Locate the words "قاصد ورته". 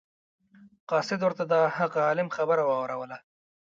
0.89-1.43